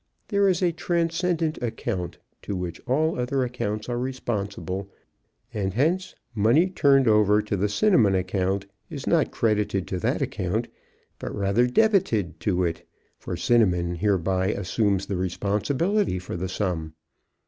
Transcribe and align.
There 0.29 0.49
is 0.49 0.63
a 0.63 0.71
transcendent 0.71 1.59
Account, 1.61 2.17
to 2.41 2.55
which 2.55 2.81
all 2.87 3.19
other 3.19 3.43
accounts 3.43 3.87
are 3.87 3.99
responsible, 3.99 4.89
and 5.53 5.75
hence 5.75 6.15
money 6.33 6.69
turned 6.71 7.07
over 7.07 7.39
to 7.43 7.55
the 7.55 7.69
Cinnamon 7.69 8.15
Account 8.15 8.65
is 8.89 9.05
not 9.05 9.29
credited 9.29 9.87
to 9.89 9.99
that 9.99 10.19
account, 10.23 10.69
but 11.19 11.35
rather 11.35 11.67
debited 11.67 12.39
to 12.39 12.63
it, 12.63 12.81
for 13.19 13.37
Cinnamon 13.37 13.93
hereby 13.93 14.47
assumes 14.47 15.05
the 15.05 15.17
responsibility 15.17 16.17
for 16.17 16.35
the 16.35 16.49
sum. 16.49 16.95